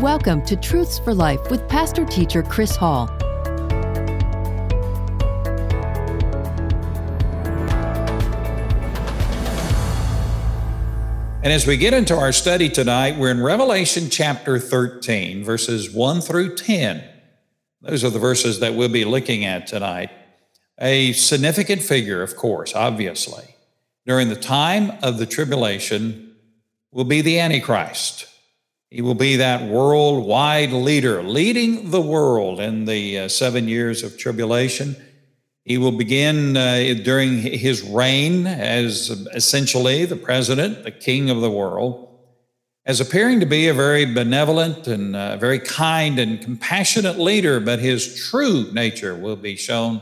[0.00, 3.08] Welcome to Truths for Life with pastor teacher Chris Hall.
[11.42, 16.20] And as we get into our study tonight, we're in Revelation chapter 13, verses 1
[16.20, 17.02] through 10.
[17.80, 20.10] Those are the verses that we'll be looking at tonight.
[20.78, 23.56] A significant figure, of course, obviously,
[24.06, 26.36] during the time of the tribulation
[26.92, 28.28] will be the Antichrist.
[28.90, 34.16] He will be that worldwide leader, leading the world in the uh, seven years of
[34.16, 34.96] tribulation.
[35.64, 41.50] He will begin uh, during his reign as essentially the president, the king of the
[41.50, 42.08] world,
[42.86, 47.80] as appearing to be a very benevolent and uh, very kind and compassionate leader, but
[47.80, 50.00] his true nature will be shown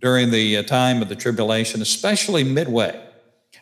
[0.00, 3.05] during the uh, time of the tribulation, especially midway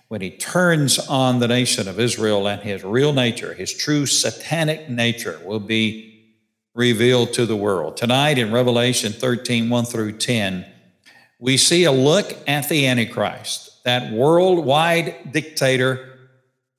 [0.09, 4.89] when he turns on the nation of Israel and his real nature, his true satanic
[4.89, 6.35] nature, will be
[6.75, 7.97] revealed to the world.
[7.97, 10.67] Tonight in Revelation 13 1 through 10,
[11.39, 16.11] we see a look at the Antichrist, that worldwide dictator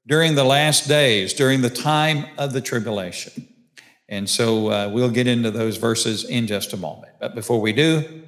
[0.07, 3.47] during the last days, during the time of the tribulation.
[4.07, 7.13] And so uh, we'll get into those verses in just a moment.
[7.19, 8.23] But before we do,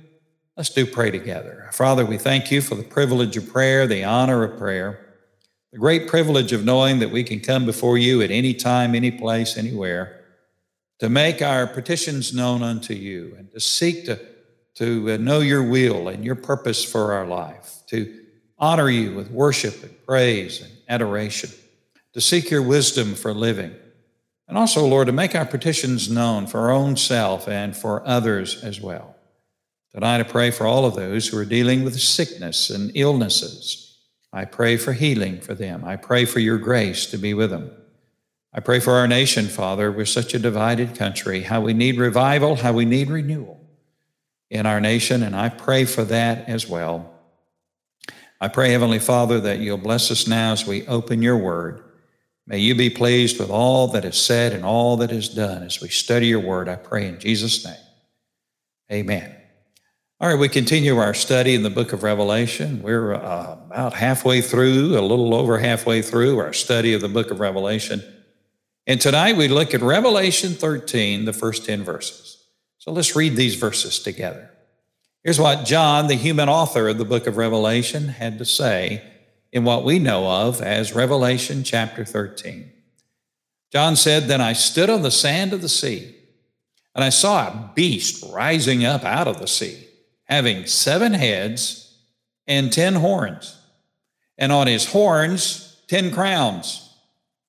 [0.58, 1.70] Let's do pray together.
[1.72, 5.14] Father, we thank you for the privilege of prayer, the honor of prayer,
[5.72, 9.12] the great privilege of knowing that we can come before you at any time, any
[9.12, 10.24] place, anywhere,
[10.98, 14.20] to make our petitions known unto you and to seek to,
[14.74, 18.22] to uh, know your will and your purpose for our life, to
[18.58, 21.52] honor you with worship and praise and adoration,
[22.14, 23.76] to seek your wisdom for living.
[24.48, 28.64] And also, Lord, to make our petitions known for our own self and for others
[28.64, 29.17] as well.
[29.94, 33.98] Tonight I pray for all of those who are dealing with sickness and illnesses.
[34.34, 35.84] I pray for healing for them.
[35.86, 37.72] I pray for your grace to be with them.
[38.54, 39.92] I pray for our nation, Father.
[39.92, 43.58] We're such a divided country, how we need revival, how we need renewal
[44.50, 47.14] in our nation, and I pray for that as well.
[48.40, 51.84] I pray, Heavenly Father, that you'll bless us now as we open your word.
[52.46, 55.82] May you be pleased with all that is said and all that is done as
[55.82, 56.70] we study your word.
[56.70, 57.76] I pray in Jesus' name.
[58.92, 59.37] Amen.
[60.20, 62.82] All right, we continue our study in the book of Revelation.
[62.82, 67.30] We're uh, about halfway through, a little over halfway through our study of the book
[67.30, 68.02] of Revelation.
[68.88, 72.44] And tonight we look at Revelation 13, the first 10 verses.
[72.80, 74.50] So let's read these verses together.
[75.24, 79.04] Here's what John, the human author of the book of Revelation, had to say
[79.52, 82.72] in what we know of as Revelation chapter 13.
[83.72, 86.16] John said, Then I stood on the sand of the sea,
[86.96, 89.84] and I saw a beast rising up out of the sea
[90.28, 91.96] having seven heads
[92.46, 93.60] and ten horns,
[94.38, 96.94] and on his horns ten crowns,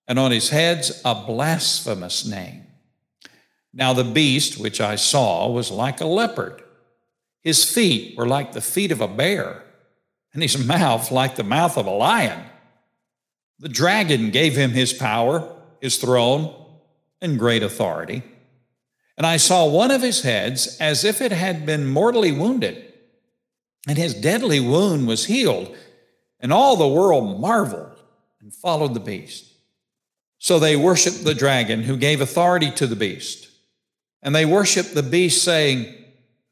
[0.06, 2.66] and on his heads a blasphemous name.
[3.72, 6.62] Now the beast which I saw was like a leopard.
[7.42, 9.62] His feet were like the feet of a bear,
[10.32, 12.44] and his mouth like the mouth of a lion.
[13.58, 16.54] The dragon gave him his power, his throne,
[17.20, 18.22] and great authority.
[19.18, 22.84] And I saw one of his heads as if it had been mortally wounded,
[23.88, 25.76] and his deadly wound was healed.
[26.38, 28.00] And all the world marveled
[28.40, 29.44] and followed the beast.
[30.38, 33.48] So they worshiped the dragon who gave authority to the beast.
[34.22, 35.92] And they worshiped the beast, saying,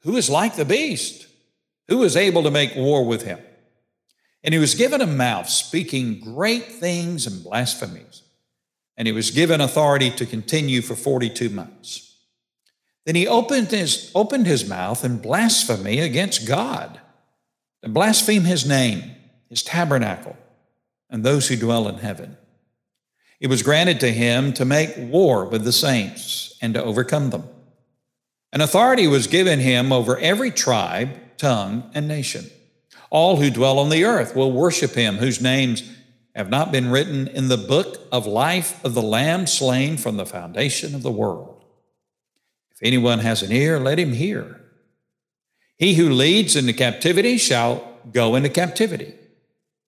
[0.01, 1.29] Who is like the beast?
[1.87, 3.39] Who is able to make war with him?
[4.43, 8.23] And he was given a mouth speaking great things and blasphemies.
[8.97, 12.06] And he was given authority to continue for 42 months.
[13.07, 17.01] Then he opened his, opened his mouth in blasphemy against God,
[17.83, 19.13] and blaspheme his name,
[19.49, 20.37] his tabernacle,
[21.09, 22.37] and those who dwell in heaven.
[23.39, 27.45] It was granted to him to make war with the saints and to overcome them.
[28.53, 32.51] An authority was given him over every tribe, tongue, and nation.
[33.11, 35.89] All who dwell on the earth will worship him, whose names
[36.35, 40.27] have not been written in the book of life of the Lamb slain from the
[40.27, 41.56] foundation of the world.
[42.77, 44.61] If anyone has an ear, let him hear.
[45.79, 49.15] He who leads into captivity shall go into captivity.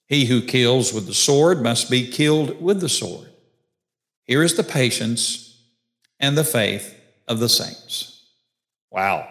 [0.07, 3.29] He who kills with the sword must be killed with the sword.
[4.25, 5.63] Here is the patience
[6.19, 8.27] and the faith of the saints.
[8.91, 9.29] Wow,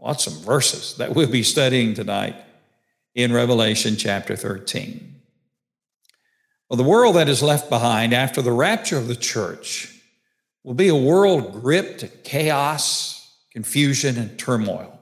[0.00, 2.36] lots of verses that we'll be studying tonight
[3.16, 5.20] in Revelation chapter 13.
[6.68, 9.99] Well, the world that is left behind after the rapture of the church
[10.64, 15.00] will be a world gripped in chaos, confusion, and turmoil.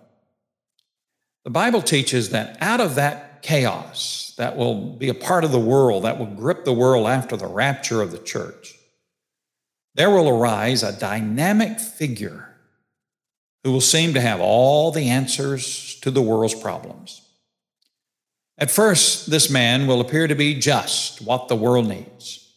[1.45, 5.59] The Bible teaches that out of that chaos that will be a part of the
[5.59, 8.75] world, that will grip the world after the rapture of the church,
[9.95, 12.55] there will arise a dynamic figure
[13.65, 17.23] who will seem to have all the answers to the world's problems.
[18.57, 22.48] At first, this man will appear to be just what the world needs.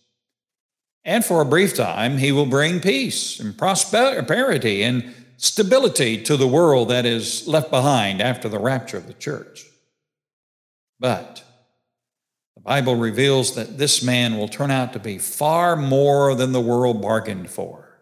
[1.03, 6.47] And for a brief time, he will bring peace and prosperity and stability to the
[6.47, 9.65] world that is left behind after the rapture of the church.
[10.99, 11.43] But
[12.55, 16.61] the Bible reveals that this man will turn out to be far more than the
[16.61, 17.99] world bargained for.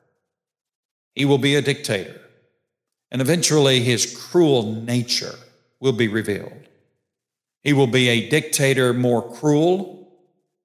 [1.16, 2.20] He will be a dictator,
[3.10, 5.36] and eventually his cruel nature
[5.80, 6.68] will be revealed.
[7.64, 10.12] He will be a dictator more cruel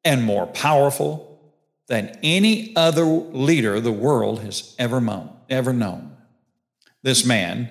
[0.03, 1.34] and more powerful
[1.89, 5.31] than any other leader the world has ever known.
[5.51, 6.17] Ever known.
[7.03, 7.69] This man,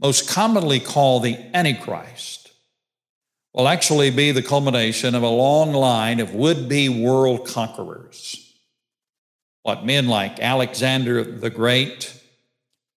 [0.00, 2.52] most commonly called the Antichrist,
[3.52, 8.54] will actually be the culmination of a long line of would be world conquerors.
[9.62, 12.22] What men like Alexander the Great,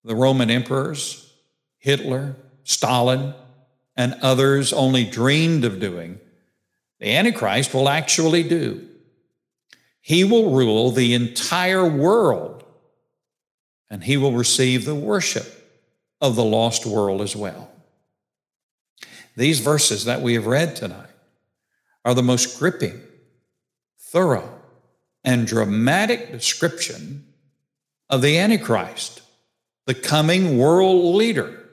[0.03, 1.33] the Roman emperors,
[1.79, 3.33] Hitler, Stalin,
[3.95, 6.19] and others only dreamed of doing,
[6.99, 8.88] the Antichrist will actually do.
[10.01, 12.63] He will rule the entire world,
[13.89, 15.45] and he will receive the worship
[16.21, 17.69] of the lost world as well.
[19.35, 21.09] These verses that we have read tonight
[22.03, 23.01] are the most gripping,
[23.97, 24.49] thorough,
[25.23, 27.25] and dramatic description
[28.09, 29.21] of the Antichrist,
[29.85, 31.69] the coming world leader,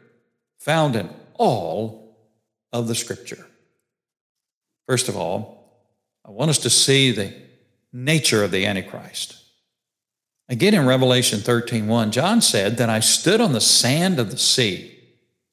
[0.59, 2.17] found in all
[2.73, 3.47] of the Scripture.
[4.87, 5.57] First of all,
[6.25, 7.35] I want us to see the
[8.05, 9.37] nature of the Antichrist.
[10.49, 14.99] Again in Revelation 13:1, John said that I stood on the sand of the sea,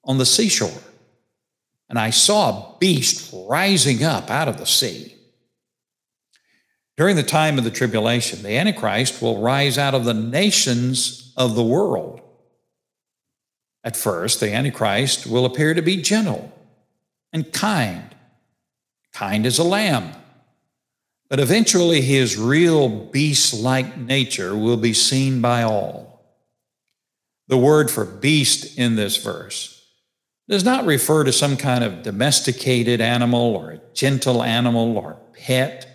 [0.03, 0.81] on the seashore
[1.93, 5.15] and I saw a beast rising up out of the sea.
[6.97, 11.53] During the time of the tribulation, the Antichrist will rise out of the nations of
[11.53, 12.19] the world.
[13.83, 16.51] At first, the Antichrist will appear to be gentle
[17.31, 18.15] and kind,
[19.11, 20.13] kind as a lamb.
[21.33, 26.23] But eventually, his real beast like nature will be seen by all.
[27.47, 29.83] The word for beast in this verse
[30.47, 35.87] does not refer to some kind of domesticated animal or a gentle animal or pet.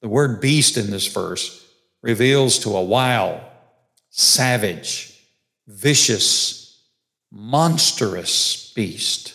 [0.00, 1.62] The word beast in this verse
[2.00, 3.42] reveals to a wild,
[4.08, 5.22] savage,
[5.68, 6.82] vicious,
[7.30, 9.34] monstrous beast.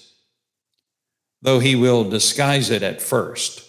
[1.44, 3.65] Though he will disguise it at first,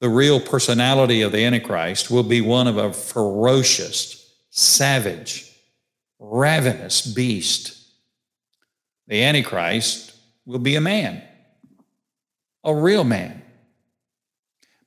[0.00, 5.52] the real personality of the Antichrist will be one of a ferocious, savage,
[6.18, 7.78] ravenous beast
[9.08, 10.14] the Antichrist
[10.44, 11.22] will be a man,
[12.62, 13.42] a real man.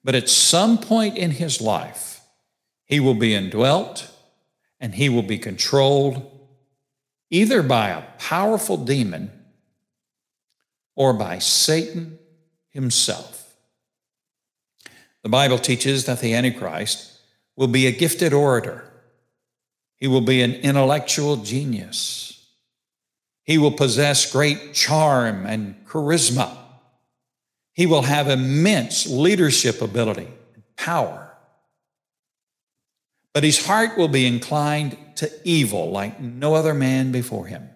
[0.04, 2.22] But at some point in his life,
[2.86, 4.10] he will be indwelt
[4.80, 6.40] and he will be controlled
[7.30, 9.31] either by a powerful demon
[10.96, 12.19] or by Satan
[12.69, 13.41] himself.
[15.23, 17.19] The Bible teaches that the Antichrist
[17.56, 18.83] will be a gifted orator.
[19.97, 22.47] He will be an intellectual genius.
[23.44, 26.57] He will possess great charm and charisma.
[27.73, 31.31] He will have immense leadership ability and power.
[33.33, 37.69] But his heart will be inclined to evil like no other man before him.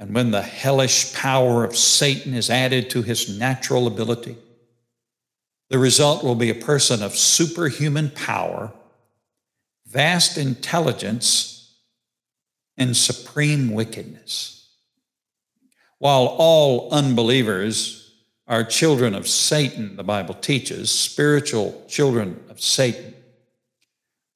[0.00, 4.36] And when the hellish power of Satan is added to his natural ability,
[5.72, 8.70] the result will be a person of superhuman power,
[9.86, 11.78] vast intelligence,
[12.76, 14.68] and supreme wickedness.
[15.96, 18.12] While all unbelievers
[18.46, 23.14] are children of Satan, the Bible teaches, spiritual children of Satan,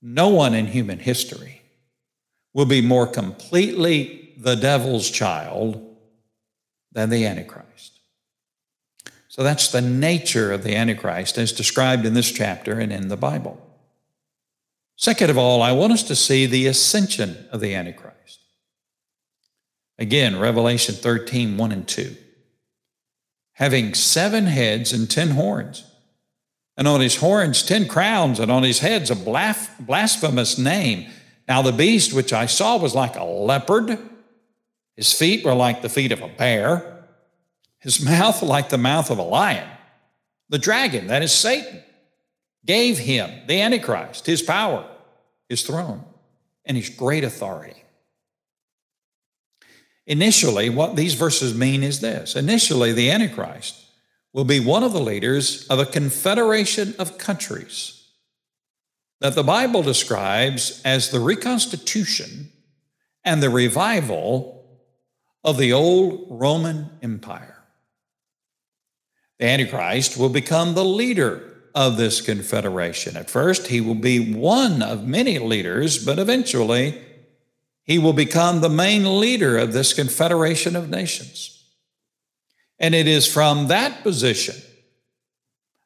[0.00, 1.60] no one in human history
[2.54, 5.96] will be more completely the devil's child
[6.92, 7.95] than the Antichrist.
[9.28, 13.16] So that's the nature of the Antichrist as described in this chapter and in the
[13.16, 13.60] Bible.
[14.96, 18.40] Second of all, I want us to see the ascension of the Antichrist.
[19.98, 22.16] Again, Revelation 13, 1 and 2.
[23.54, 25.84] Having seven heads and ten horns,
[26.76, 31.08] and on his horns ten crowns, and on his heads a blasphemous name.
[31.48, 33.98] Now the beast which I saw was like a leopard,
[34.94, 36.95] his feet were like the feet of a bear,
[37.78, 39.68] his mouth like the mouth of a lion.
[40.48, 41.82] The dragon, that is Satan,
[42.64, 44.88] gave him, the Antichrist, his power,
[45.48, 46.04] his throne,
[46.64, 47.82] and his great authority.
[50.06, 53.84] Initially, what these verses mean is this initially, the Antichrist
[54.32, 58.04] will be one of the leaders of a confederation of countries.
[59.20, 62.52] that the Bible describes as the reconstitution
[63.24, 64.64] and the revival
[65.42, 67.55] of the old Roman Empire.
[69.38, 73.16] The Antichrist will become the leader of this confederation.
[73.16, 77.00] At first, he will be one of many leaders, but eventually,
[77.82, 81.64] he will become the main leader of this confederation of nations.
[82.78, 84.56] And it is from that position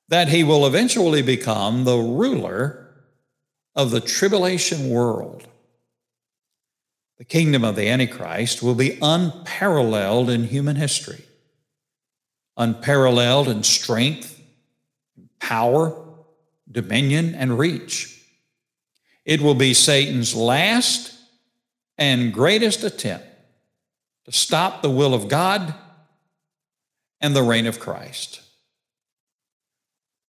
[0.08, 2.88] that he will eventually become the ruler
[3.74, 5.46] of the tribulation world.
[7.18, 11.24] The kingdom of the Antichrist will be unparalleled in human history,
[12.56, 14.40] unparalleled in strength,
[15.38, 15.96] power,
[16.70, 18.22] dominion, and reach.
[19.24, 21.14] It will be Satan's last
[21.98, 23.26] and greatest attempt
[24.24, 25.74] to stop the will of God
[27.20, 28.40] and the reign of Christ.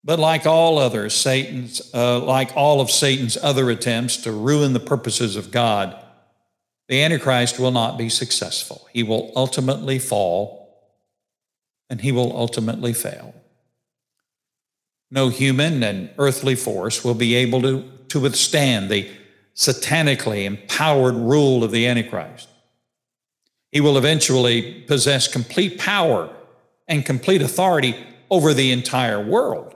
[0.02, 4.80] But like all others, Satan's, uh, like all of Satan's other attempts to ruin the
[4.80, 5.96] purposes of God,
[6.88, 8.88] the Antichrist will not be successful.
[8.92, 10.59] He will ultimately fall
[11.90, 13.34] and he will ultimately fail.
[15.10, 19.10] No human and earthly force will be able to, to withstand the
[19.56, 22.48] satanically empowered rule of the Antichrist.
[23.72, 26.30] He will eventually possess complete power
[26.86, 27.96] and complete authority
[28.30, 29.74] over the entire world.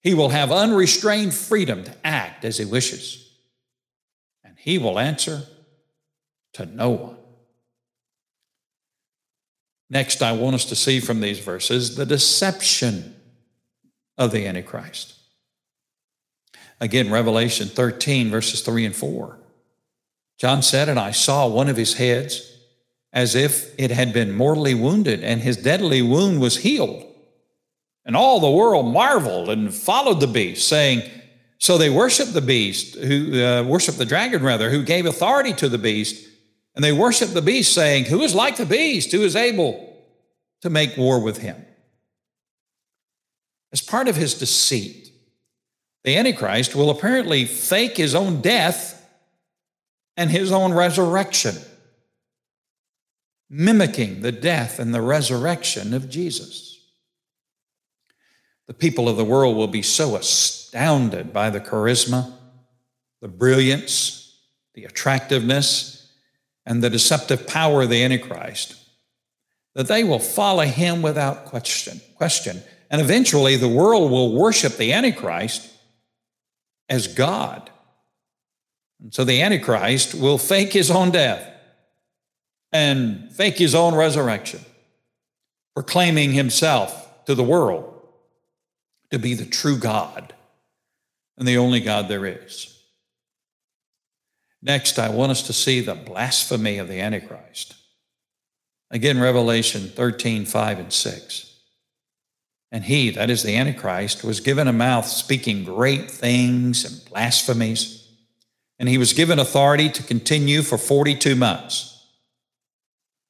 [0.00, 3.28] He will have unrestrained freedom to act as he wishes,
[4.44, 5.42] and he will answer
[6.54, 7.17] to no one.
[9.90, 13.16] Next, I want us to see from these verses the deception
[14.16, 15.14] of the Antichrist.
[16.80, 19.38] Again, Revelation 13, verses 3 and 4.
[20.38, 22.56] John said, And I saw one of his heads
[23.12, 27.04] as if it had been mortally wounded, and his deadly wound was healed.
[28.04, 31.08] And all the world marveled and followed the beast, saying,
[31.58, 35.68] So they worshiped the beast, who uh, worshiped the dragon, rather, who gave authority to
[35.68, 36.27] the beast.
[36.78, 39.10] And they worshiped the beast, saying, Who is like the beast?
[39.10, 39.96] Who is able
[40.62, 41.56] to make war with him?
[43.72, 45.10] As part of his deceit,
[46.04, 49.04] the Antichrist will apparently fake his own death
[50.16, 51.56] and his own resurrection,
[53.50, 56.80] mimicking the death and the resurrection of Jesus.
[58.68, 62.32] The people of the world will be so astounded by the charisma,
[63.20, 64.38] the brilliance,
[64.74, 65.97] the attractiveness,
[66.68, 68.76] and the deceptive power of the Antichrist
[69.74, 71.98] that they will follow him without question.
[72.14, 72.62] question.
[72.90, 75.72] And eventually the world will worship the Antichrist
[76.90, 77.70] as God.
[79.00, 81.42] And so the Antichrist will fake his own death
[82.70, 84.60] and fake his own resurrection,
[85.74, 88.06] proclaiming himself to the world
[89.10, 90.34] to be the true God
[91.38, 92.77] and the only God there is.
[94.62, 97.74] Next, I want us to see the blasphemy of the Antichrist.
[98.90, 101.54] Again, Revelation 13, 5 and 6.
[102.70, 108.08] And he, that is the Antichrist, was given a mouth speaking great things and blasphemies.
[108.78, 112.06] And he was given authority to continue for 42 months.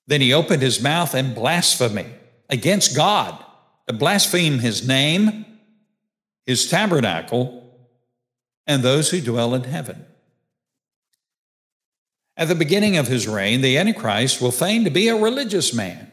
[0.07, 2.07] Then he opened his mouth in blasphemy
[2.49, 3.45] against God,
[3.87, 5.45] to blaspheme his name
[6.49, 7.63] his tabernacle,
[8.67, 10.07] and those who dwell in heaven.
[12.39, 16.13] At the beginning of his reign, the Antichrist will feign to be a religious man.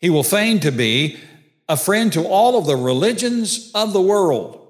[0.00, 1.18] He will feign to be
[1.68, 4.60] a friend to all of the religions of the world.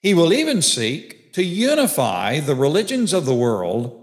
[0.00, 3.96] He will even seek to unify the religions of the world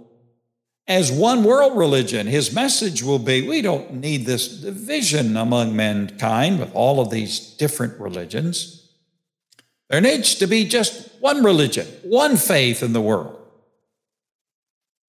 [0.87, 2.27] as one world religion.
[2.27, 7.39] His message will be we don't need this division among mankind with all of these
[7.39, 8.89] different religions.
[9.89, 13.46] There needs to be just one religion, one faith in the world.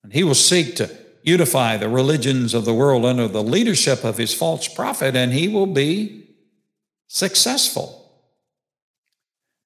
[0.08, 0.90] And he will seek to
[1.22, 5.48] unify the religions of the world under the leadership of his false prophet, and he
[5.48, 6.30] will be
[7.08, 8.10] successful.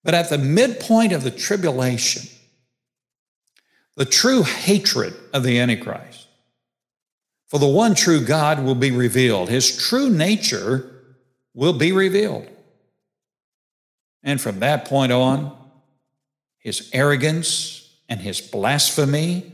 [0.02, 2.28] But at the midpoint of the tribulation,
[3.94, 6.26] the true hatred of the Antichrist.
[7.46, 11.04] For the one true God will be revealed, his true nature
[11.54, 12.48] will be revealed.
[14.24, 15.56] And from that point on,
[16.58, 19.51] his arrogance and his blasphemy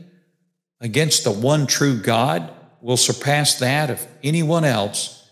[0.81, 5.29] against the one true God will surpass that of anyone else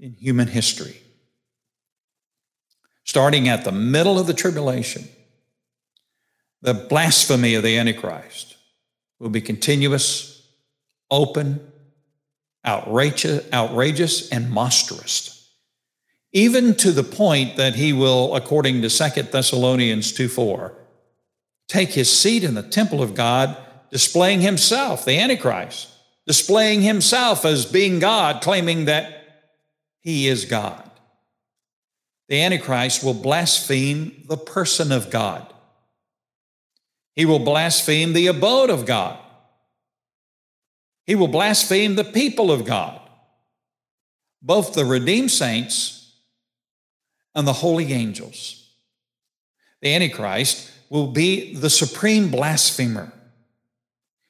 [0.00, 0.96] in human history.
[3.04, 5.04] Starting at the middle of the tribulation,
[6.62, 8.56] the blasphemy of the Antichrist
[9.18, 10.46] will be continuous,
[11.10, 11.60] open,
[12.66, 15.38] outrageous, outrageous and monstrous.
[16.32, 20.72] even to the point that he will, according to 2 Thessalonians 2 4,
[21.68, 23.56] take his seat in the temple of God,
[23.92, 25.88] displaying himself, the Antichrist,
[26.26, 29.44] displaying himself as being God, claiming that
[30.00, 30.90] he is God.
[32.28, 35.46] The Antichrist will blaspheme the person of God.
[37.14, 39.18] He will blaspheme the abode of God.
[41.04, 42.98] He will blaspheme the people of God,
[44.40, 46.14] both the redeemed saints
[47.34, 48.70] and the holy angels.
[49.82, 53.12] The Antichrist will be the supreme blasphemer.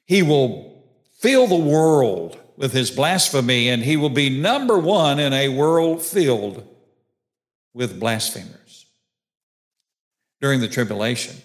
[0.05, 0.83] He will
[1.19, 6.01] fill the world with his blasphemy, and he will be number one in a world
[6.01, 6.67] filled
[7.73, 8.85] with blasphemers.
[10.41, 11.37] During the tribulation,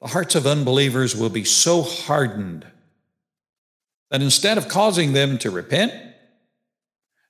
[0.00, 2.66] the hearts of unbelievers will be so hardened
[4.10, 5.92] that instead of causing them to repent,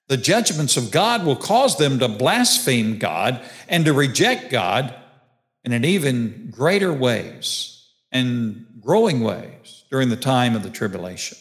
[0.09, 4.95] the judgments of God will cause them to blaspheme God and to reject God
[5.65, 7.74] in an even greater ways
[8.15, 11.37] and growing ways during the time of the tribulation.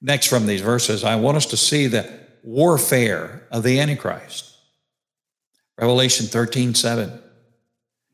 [0.00, 4.50] Next, from these verses, I want us to see the warfare of the Antichrist.
[5.78, 7.20] Revelation 13 7.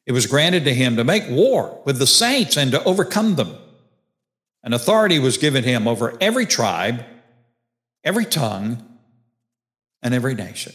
[0.06, 3.54] It was granted to him to make war with the saints and to overcome them.
[4.62, 7.04] An authority was given him over every tribe,
[8.04, 8.86] every tongue,
[10.02, 10.72] and every nation.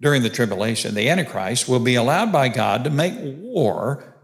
[0.00, 4.14] During the tribulation, the Antichrist will be allowed by God to make war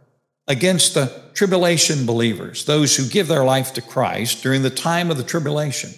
[0.46, 5.16] against the tribulation believers, those who give their life to Christ during the time of
[5.16, 5.90] the tribulation.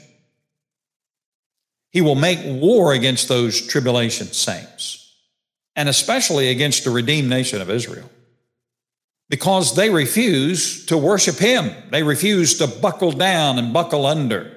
[1.91, 5.03] He will make war against those tribulation saints
[5.75, 8.11] and especially against the redeemed nation of Israel.
[9.29, 14.55] Because they refuse to worship him, they refuse to buckle down and buckle under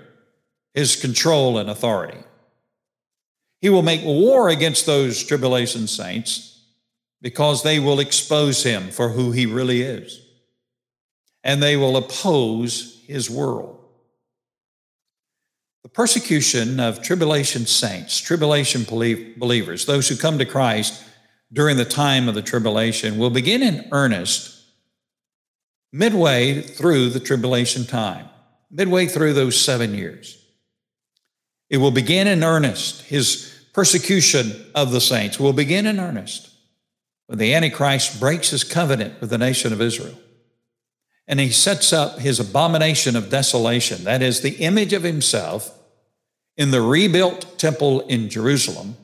[0.73, 2.17] his control and authority.
[3.65, 6.61] He will make war against those tribulation saints
[7.19, 10.21] because they will expose him for who he really is,
[11.43, 13.83] and they will oppose his world.
[15.81, 21.03] The persecution of tribulation saints, tribulation believers, those who come to Christ
[21.51, 24.63] during the time of the tribulation, will begin in earnest
[25.91, 28.29] midway through the tribulation time,
[28.69, 30.39] midway through those seven years.
[31.71, 33.01] It will begin in earnest.
[33.01, 36.49] His persecution of the saints will begin in earnest
[37.27, 40.17] when the Antichrist breaks his covenant with the nation of Israel.
[41.27, 45.77] And he sets up his abomination of desolation, that is, the image of himself
[46.55, 48.95] in the rebuilt temple in Jerusalem,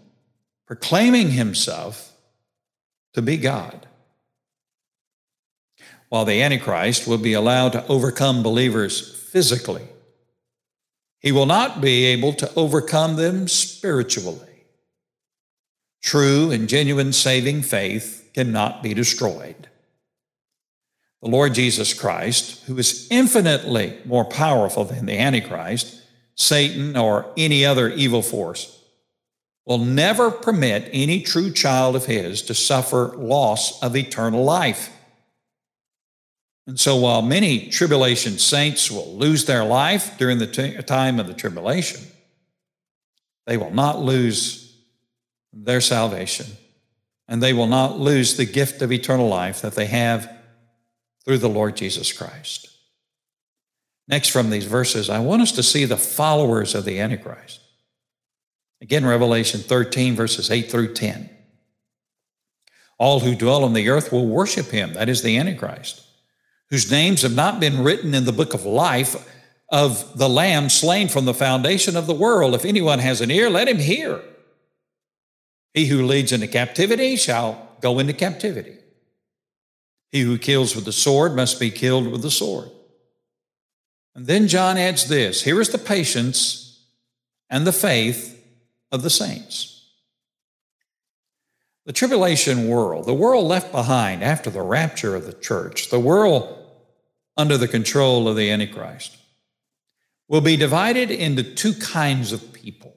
[0.65, 2.13] proclaiming himself
[3.11, 3.87] to be God.
[6.07, 9.87] While the Antichrist will be allowed to overcome believers physically,
[11.19, 14.50] he will not be able to overcome them spiritually.
[16.01, 19.67] True and genuine saving faith cannot be destroyed.
[21.21, 26.01] The Lord Jesus Christ, who is infinitely more powerful than the Antichrist,
[26.35, 28.79] Satan, or any other evil force,
[29.65, 34.89] will never permit any true child of his to suffer loss of eternal life.
[36.65, 41.27] And so, while many tribulation saints will lose their life during the t- time of
[41.27, 42.01] the tribulation,
[43.45, 44.60] they will not lose
[45.53, 46.47] their salvation,
[47.27, 50.31] and they will not lose the gift of eternal life that they have
[51.25, 52.69] through the Lord Jesus Christ.
[54.07, 57.61] Next, from these verses, I want us to see the followers of the Antichrist.
[58.81, 61.29] Again, Revelation 13, verses 8 through 10.
[62.97, 66.05] All who dwell on the earth will worship him, that is the Antichrist,
[66.69, 69.27] whose names have not been written in the book of life
[69.71, 72.53] of the Lamb slain from the foundation of the world.
[72.53, 74.21] If anyone has an ear, let him hear.
[75.73, 78.77] He who leads into captivity shall go into captivity.
[80.09, 82.69] He who kills with the sword must be killed with the sword.
[84.13, 86.85] And then John adds this here is the patience
[87.49, 88.37] and the faith
[88.91, 89.69] of the saints.
[91.85, 96.57] The tribulation world, the world left behind after the rapture of the church, the world
[97.37, 99.17] under the control of the Antichrist,
[100.27, 102.95] will be divided into two kinds of people.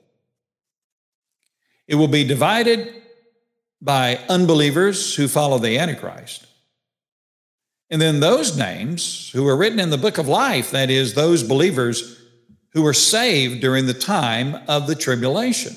[1.87, 3.03] It will be divided
[3.81, 6.47] by unbelievers who follow the Antichrist.
[7.90, 11.42] And then those names who are written in the book of life, that is, those
[11.42, 12.20] believers
[12.73, 15.77] who were saved during the time of the tribulation.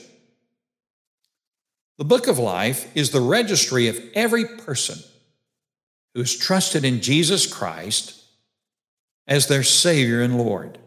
[1.98, 4.98] The book of life is the registry of every person
[6.14, 8.24] who has trusted in Jesus Christ
[9.28, 10.80] as their Savior and Lord.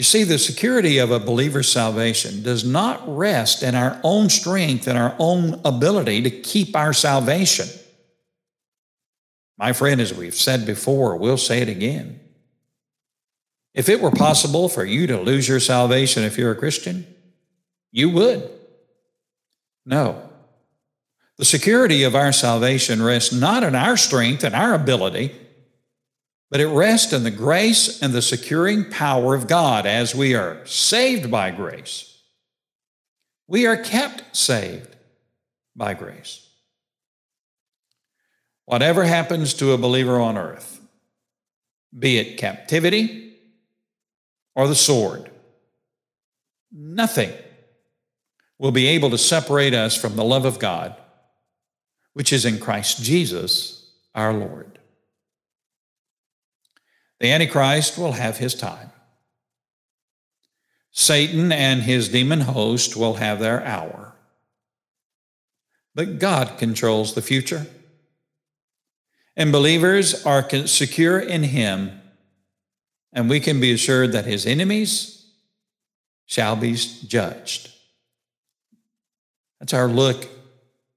[0.00, 4.86] You see, the security of a believer's salvation does not rest in our own strength
[4.86, 7.68] and our own ability to keep our salvation.
[9.58, 12.18] My friend, as we've said before, we'll say it again.
[13.74, 17.06] If it were possible for you to lose your salvation if you're a Christian,
[17.92, 18.50] you would.
[19.84, 20.30] No.
[21.36, 25.36] The security of our salvation rests not in our strength and our ability,
[26.50, 30.66] but it rests in the grace and the securing power of God as we are
[30.66, 32.20] saved by grace.
[33.46, 34.96] We are kept saved
[35.76, 36.48] by grace.
[38.64, 40.80] Whatever happens to a believer on earth,
[41.96, 43.34] be it captivity
[44.56, 45.30] or the sword,
[46.72, 47.32] nothing
[48.58, 50.96] will be able to separate us from the love of God,
[52.12, 54.79] which is in Christ Jesus our Lord.
[57.20, 58.90] The Antichrist will have his time.
[60.90, 64.14] Satan and his demon host will have their hour.
[65.94, 67.66] But God controls the future.
[69.36, 72.00] And believers are secure in him,
[73.12, 75.26] and we can be assured that his enemies
[76.26, 77.70] shall be judged.
[79.58, 80.26] That's our look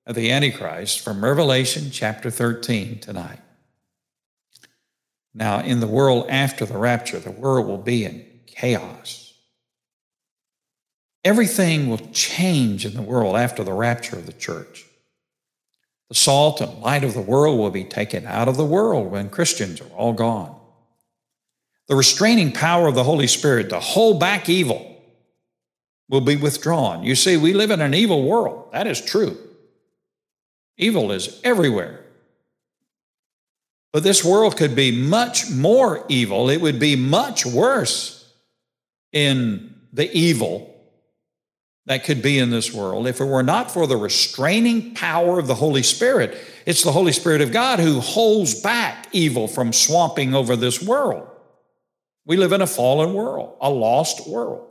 [0.06, 3.40] at the Antichrist from Revelation chapter 13 tonight.
[5.34, 9.34] Now, in the world after the rapture, the world will be in chaos.
[11.24, 14.86] Everything will change in the world after the rapture of the church.
[16.10, 19.30] The salt and light of the world will be taken out of the world when
[19.30, 20.56] Christians are all gone.
[21.88, 25.02] The restraining power of the Holy Spirit to hold back evil
[26.10, 27.04] will be withdrawn.
[27.04, 28.70] You see, we live in an evil world.
[28.74, 29.38] That is true.
[30.78, 32.03] Evil is everywhere.
[33.94, 36.50] But this world could be much more evil.
[36.50, 38.28] It would be much worse
[39.12, 40.74] in the evil
[41.86, 45.48] that could be in this world if it were not for the restraining power of
[45.48, 46.36] the Holy Spirit.
[46.66, 51.30] It's the Holy Spirit of God who holds back evil from swamping over this world.
[52.26, 54.70] We live in a fallen world, a lost world.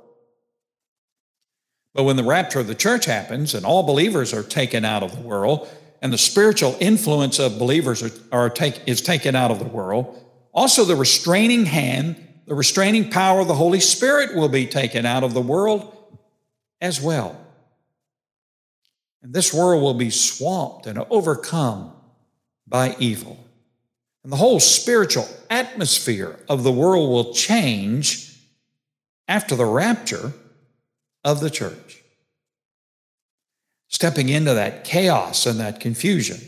[1.95, 5.15] But when the rapture of the church happens and all believers are taken out of
[5.15, 5.69] the world,
[6.03, 10.19] and the spiritual influence of believers are, are take, is taken out of the world.
[10.53, 15.23] Also, the restraining hand, the restraining power of the Holy Spirit will be taken out
[15.23, 15.97] of the world
[16.81, 17.39] as well.
[19.23, 21.93] And this world will be swamped and overcome
[22.67, 23.39] by evil.
[24.25, 28.37] And the whole spiritual atmosphere of the world will change
[29.29, 30.33] after the rapture
[31.25, 32.02] of the church
[33.93, 36.41] stepping into that chaos and that confusion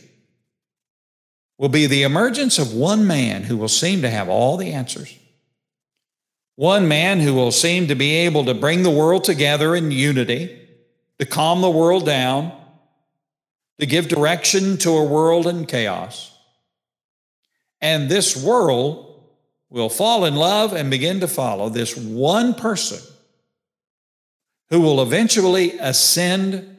[1.58, 5.16] will be the emergence of one man who will seem to have all the answers.
[6.56, 10.58] One man who will seem to be able to bring the world together in unity,
[11.18, 12.52] to calm the world down,
[13.78, 16.36] to give direction to a world in chaos.
[17.80, 19.22] And this world
[19.68, 23.00] will fall in love and begin to follow this one person
[24.70, 26.73] who will eventually ascend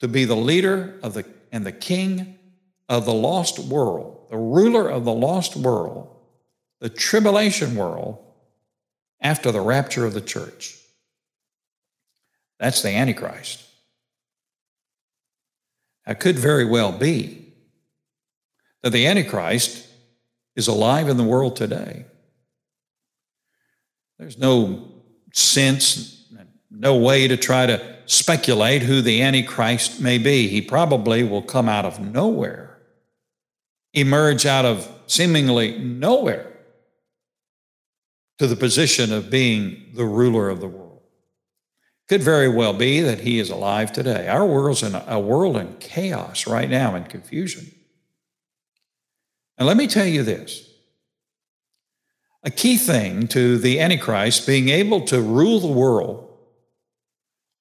[0.00, 2.38] to be the leader of the and the king
[2.88, 6.16] of the lost world, the ruler of the lost world,
[6.80, 8.18] the tribulation world
[9.20, 10.76] after the rapture of the church.
[12.58, 13.64] That's the Antichrist.
[16.06, 17.52] It could very well be
[18.82, 19.86] that the Antichrist
[20.56, 22.06] is alive in the world today.
[24.18, 24.92] There's no
[25.32, 26.26] sense,
[26.70, 30.48] no way to try to speculate who the Antichrist may be.
[30.48, 32.76] He probably will come out of nowhere,
[33.92, 36.52] emerge out of seemingly nowhere
[38.38, 41.02] to the position of being the ruler of the world.
[42.08, 44.26] Could very well be that he is alive today.
[44.26, 47.70] Our world's in a world in chaos right now and confusion.
[49.56, 50.68] And let me tell you this
[52.42, 56.26] a key thing to the Antichrist being able to rule the world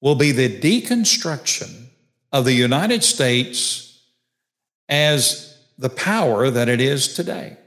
[0.01, 1.88] will be the deconstruction
[2.31, 4.01] of the United States
[4.88, 7.57] as the power that it is today.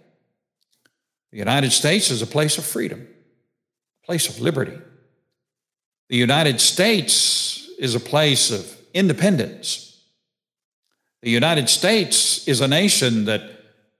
[1.30, 3.06] The United States is a place of freedom,
[4.02, 4.78] a place of liberty.
[6.08, 10.02] The United States is a place of independence.
[11.22, 13.42] The United States is a nation that,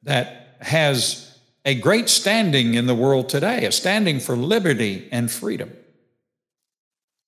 [0.03, 5.73] that has a great standing in the world today, a standing for liberty and freedom.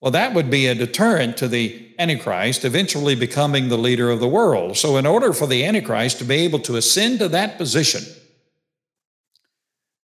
[0.04, 4.28] Well, that would be a deterrent to the Antichrist eventually becoming the leader of the
[4.28, 4.76] world.
[4.76, 8.02] So, in order for the Antichrist to be able to ascend to that position,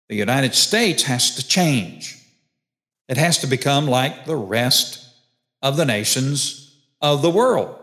[0.09, 2.17] the United States has to change.
[3.09, 5.07] It has to become like the rest
[5.61, 7.77] of the nations of the world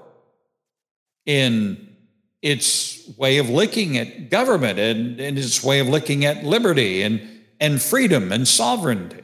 [1.25, 1.95] in
[2.43, 7.45] its way of looking at government and, and its way of looking at liberty and,
[7.61, 9.23] and freedom and sovereignty.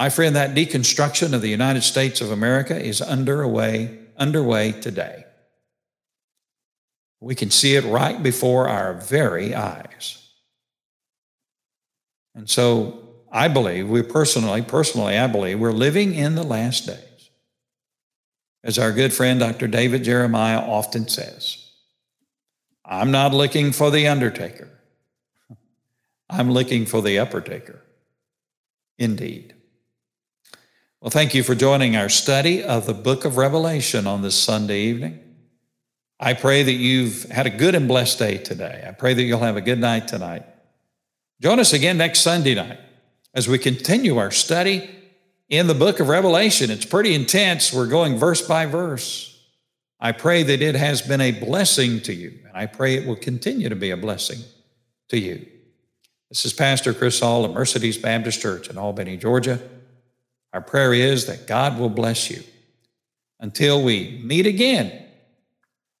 [0.00, 5.26] My friend, that deconstruction of the United States of America is underway, underway today.
[7.20, 10.26] We can see it right before our very eyes.
[12.34, 17.30] And so I believe, we personally, personally, I believe we're living in the last days.
[18.64, 19.68] As our good friend Dr.
[19.68, 21.72] David Jeremiah often says,
[22.86, 24.70] I'm not looking for the undertaker.
[26.30, 27.82] I'm looking for the upper taker.
[28.96, 29.56] Indeed.
[31.02, 34.82] Well, thank you for joining our study of the book of Revelation on this Sunday
[34.82, 35.18] evening.
[36.20, 38.84] I pray that you've had a good and blessed day today.
[38.86, 40.44] I pray that you'll have a good night tonight.
[41.40, 42.78] Join us again next Sunday night
[43.32, 44.90] as we continue our study
[45.48, 46.70] in the book of Revelation.
[46.70, 47.72] It's pretty intense.
[47.72, 49.42] We're going verse by verse.
[50.00, 53.16] I pray that it has been a blessing to you, and I pray it will
[53.16, 54.40] continue to be a blessing
[55.08, 55.46] to you.
[56.28, 59.62] This is Pastor Chris Hall of Mercedes Baptist Church in Albany, Georgia.
[60.52, 62.42] Our prayer is that God will bless you.
[63.38, 65.06] Until we meet again,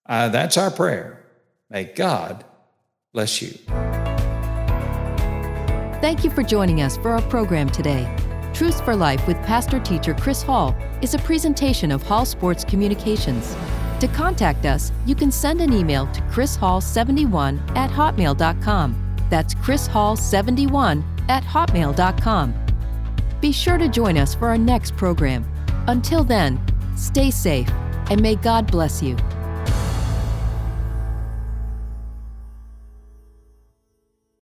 [0.06, 1.24] uh, that's our prayer.
[1.70, 2.44] May God
[3.12, 3.52] bless you.
[6.00, 8.08] Thank you for joining us for our program today.
[8.52, 13.56] Truths for Life with pastor teacher Chris Hall is a presentation of Hall Sports Communications.
[14.00, 19.16] To contact us, you can send an email to chrishall71 at hotmail.com.
[19.28, 22.69] That's chrishall71 at hotmail.com.
[23.40, 25.44] Be sure to join us for our next program.
[25.86, 26.60] Until then,
[26.96, 27.70] stay safe
[28.10, 29.16] and may God bless you.